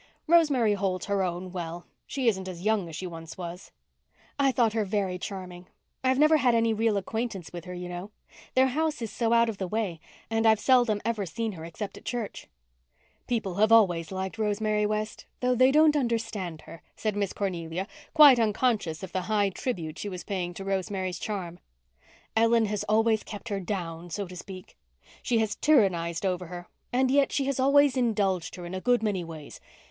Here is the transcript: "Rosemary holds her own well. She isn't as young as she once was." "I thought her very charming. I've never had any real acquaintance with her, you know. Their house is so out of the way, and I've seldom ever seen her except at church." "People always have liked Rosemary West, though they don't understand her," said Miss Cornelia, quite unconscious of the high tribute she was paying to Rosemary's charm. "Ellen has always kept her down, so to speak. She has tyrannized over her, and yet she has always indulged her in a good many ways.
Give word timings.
"Rosemary 0.25 0.73
holds 0.73 1.05
her 1.05 1.21
own 1.21 1.51
well. 1.51 1.85
She 2.07 2.27
isn't 2.27 2.47
as 2.47 2.63
young 2.63 2.89
as 2.89 2.95
she 2.95 3.05
once 3.05 3.37
was." 3.37 3.69
"I 4.39 4.51
thought 4.51 4.73
her 4.73 4.83
very 4.83 5.19
charming. 5.19 5.67
I've 6.03 6.17
never 6.17 6.37
had 6.37 6.55
any 6.55 6.73
real 6.73 6.97
acquaintance 6.97 7.53
with 7.53 7.65
her, 7.65 7.73
you 7.75 7.87
know. 7.87 8.09
Their 8.55 8.69
house 8.69 9.03
is 9.03 9.11
so 9.11 9.31
out 9.31 9.47
of 9.47 9.59
the 9.59 9.67
way, 9.67 9.99
and 10.27 10.47
I've 10.47 10.59
seldom 10.59 11.01
ever 11.05 11.27
seen 11.27 11.51
her 11.51 11.65
except 11.65 11.97
at 11.99 12.03
church." 12.05 12.47
"People 13.27 13.61
always 13.71 14.07
have 14.07 14.13
liked 14.15 14.39
Rosemary 14.39 14.87
West, 14.87 15.27
though 15.39 15.53
they 15.53 15.69
don't 15.71 15.95
understand 15.95 16.61
her," 16.61 16.81
said 16.95 17.15
Miss 17.15 17.31
Cornelia, 17.31 17.85
quite 18.15 18.39
unconscious 18.39 19.03
of 19.03 19.11
the 19.11 19.21
high 19.29 19.51
tribute 19.51 19.99
she 19.99 20.09
was 20.09 20.23
paying 20.23 20.55
to 20.55 20.63
Rosemary's 20.65 21.19
charm. 21.19 21.59
"Ellen 22.35 22.65
has 22.65 22.83
always 22.85 23.21
kept 23.23 23.49
her 23.49 23.59
down, 23.59 24.09
so 24.09 24.27
to 24.27 24.35
speak. 24.35 24.75
She 25.21 25.37
has 25.37 25.57
tyrannized 25.57 26.25
over 26.25 26.47
her, 26.47 26.65
and 26.91 27.11
yet 27.11 27.31
she 27.31 27.45
has 27.45 27.59
always 27.59 27.95
indulged 27.95 28.55
her 28.55 28.65
in 28.65 28.73
a 28.73 28.81
good 28.81 29.03
many 29.03 29.23
ways. 29.23 29.61